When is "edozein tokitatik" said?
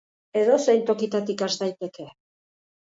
0.39-1.47